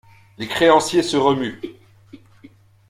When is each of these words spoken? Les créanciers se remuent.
Les 0.39 0.47
créanciers 0.47 1.03
se 1.03 1.15
remuent. 1.15 1.61